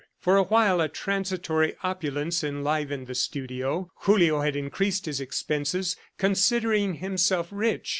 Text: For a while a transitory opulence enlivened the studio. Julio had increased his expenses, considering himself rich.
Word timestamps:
For 0.19 0.35
a 0.35 0.41
while 0.41 0.81
a 0.81 0.89
transitory 0.89 1.75
opulence 1.83 2.43
enlivened 2.43 3.05
the 3.05 3.13
studio. 3.13 3.91
Julio 3.99 4.41
had 4.41 4.55
increased 4.55 5.05
his 5.05 5.21
expenses, 5.21 5.95
considering 6.17 6.95
himself 6.95 7.49
rich. 7.51 7.89